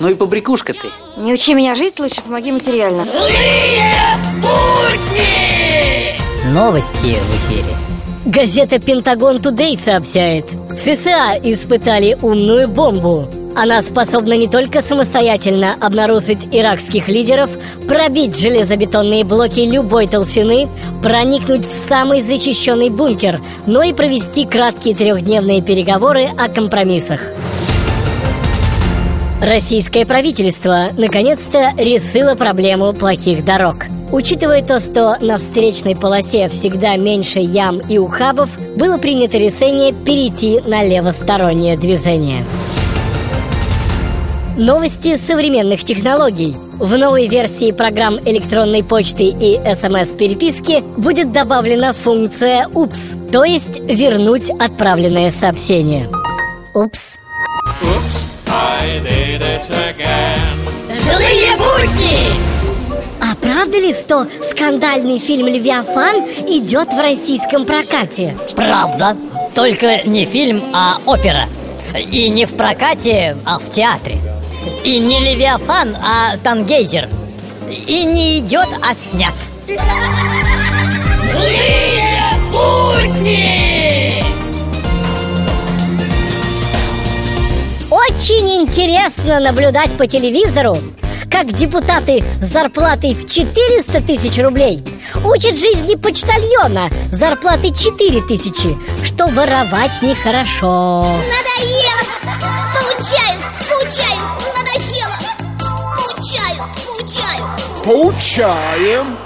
Ну 0.00 0.08
и 0.08 0.14
побрякушка 0.14 0.74
ты. 0.74 0.88
Не 1.16 1.32
учи 1.32 1.54
меня 1.54 1.74
жить, 1.74 1.98
лучше 1.98 2.22
помоги 2.22 2.52
материально. 2.52 3.04
Новости 6.52 7.16
в 7.16 7.50
эфире. 7.50 7.76
Газета 8.24 8.78
«Пентагон 8.78 9.40
Тудей» 9.40 9.78
сообщает 9.82 10.44
В 10.52 10.78
США 10.78 11.38
испытали 11.42 12.16
умную 12.20 12.68
бомбу 12.68 13.26
Она 13.56 13.80
способна 13.80 14.34
не 14.34 14.48
только 14.48 14.82
самостоятельно 14.82 15.74
обнаружить 15.80 16.46
иракских 16.50 17.08
лидеров 17.08 17.48
Пробить 17.86 18.38
железобетонные 18.38 19.24
блоки 19.24 19.60
любой 19.60 20.08
толщины 20.08 20.68
Проникнуть 21.02 21.66
в 21.66 21.88
самый 21.88 22.20
защищенный 22.22 22.90
бункер 22.90 23.40
Но 23.66 23.82
и 23.82 23.94
провести 23.94 24.44
краткие 24.44 24.94
трехдневные 24.94 25.62
переговоры 25.62 26.28
о 26.36 26.48
компромиссах 26.48 27.32
Российское 29.40 30.04
правительство 30.04 30.88
наконец-то 30.96 31.72
решило 31.78 32.34
проблему 32.34 32.92
плохих 32.92 33.44
дорог. 33.44 33.86
Учитывая 34.10 34.64
то, 34.64 34.80
что 34.80 35.16
на 35.20 35.38
встречной 35.38 35.94
полосе 35.94 36.48
всегда 36.48 36.96
меньше 36.96 37.38
ям 37.38 37.78
и 37.88 37.98
ухабов, 37.98 38.50
было 38.76 38.98
принято 38.98 39.38
решение 39.38 39.92
перейти 39.92 40.60
на 40.62 40.82
левостороннее 40.82 41.76
движение. 41.76 42.44
Новости 44.56 45.16
современных 45.16 45.84
технологий. 45.84 46.56
В 46.78 46.96
новой 46.96 47.28
версии 47.28 47.70
программ 47.70 48.18
электронной 48.24 48.82
почты 48.82 49.24
и 49.26 49.54
СМС-переписки 49.54 50.82
будет 50.98 51.30
добавлена 51.30 51.92
функция 51.92 52.66
«Упс», 52.74 53.14
то 53.30 53.44
есть 53.44 53.78
вернуть 53.84 54.50
отправленное 54.50 55.30
сообщение. 55.30 56.08
Упс. 56.74 57.18
Oops, 57.82 58.26
I 58.48 59.00
did. 59.00 59.27
Злые 61.00 61.56
будни! 61.56 62.48
А 63.20 63.34
правда 63.34 63.78
ли, 63.78 63.92
что 63.92 64.26
скандальный 64.42 65.18
фильм 65.18 65.46
«Левиафан» 65.46 66.16
идет 66.46 66.92
в 66.92 67.00
российском 67.00 67.64
прокате? 67.64 68.36
Правда. 68.54 69.16
Только 69.54 70.02
не 70.04 70.24
фильм, 70.24 70.62
а 70.72 71.00
опера. 71.04 71.46
И 72.10 72.28
не 72.28 72.44
в 72.46 72.54
прокате, 72.56 73.36
а 73.44 73.58
в 73.58 73.70
театре. 73.70 74.18
И 74.84 74.98
не 74.98 75.20
Левиафан, 75.20 75.96
а 75.96 76.36
Тангейзер. 76.36 77.08
И 77.68 78.04
не 78.04 78.38
идет, 78.38 78.68
а 78.82 78.94
снят. 78.94 79.34
Злые 81.32 81.97
Очень 88.28 88.56
интересно 88.56 89.40
наблюдать 89.40 89.96
по 89.96 90.06
телевизору, 90.06 90.76
как 91.30 91.50
депутаты 91.50 92.22
с 92.42 92.48
зарплатой 92.48 93.14
в 93.14 93.26
400 93.26 94.02
тысяч 94.02 94.38
рублей 94.38 94.84
учат 95.24 95.58
жизни 95.58 95.94
почтальона 95.94 96.90
с 97.10 97.16
зарплатой 97.16 97.72
4 97.72 98.20
тысячи, 98.20 98.76
что 99.02 99.28
воровать 99.28 100.02
нехорошо. 100.02 101.06
Надоело! 101.06 102.02
Получают, 102.74 103.40
получают, 103.66 104.20
надоело! 104.58 105.16
Получают, 105.96 106.68
получают! 106.84 107.82
Поучаем, 107.82 109.16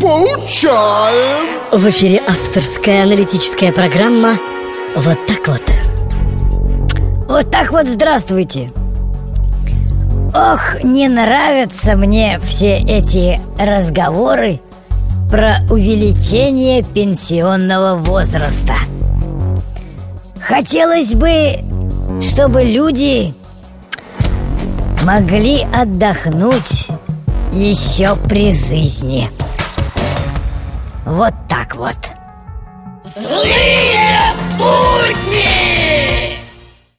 поучаем. 0.00 1.60
В 1.72 1.90
эфире 1.90 2.22
авторская 2.26 3.02
аналитическая 3.02 3.70
программа 3.70 4.38
«Вот 4.94 5.18
так 5.26 5.46
вот». 5.46 5.75
Вот 7.36 7.50
так 7.50 7.70
вот 7.70 7.86
здравствуйте. 7.86 8.70
Ох, 10.34 10.82
не 10.82 11.06
нравятся 11.06 11.94
мне 11.94 12.40
все 12.42 12.78
эти 12.78 13.38
разговоры 13.58 14.62
про 15.30 15.58
увеличение 15.68 16.82
пенсионного 16.82 17.96
возраста. 17.96 18.72
Хотелось 20.40 21.14
бы, 21.14 21.58
чтобы 22.22 22.64
люди 22.64 23.34
могли 25.04 25.60
отдохнуть 25.74 26.86
еще 27.52 28.16
при 28.16 28.54
жизни. 28.54 29.28
Вот 31.04 31.34
так 31.50 31.76
вот 31.76 32.15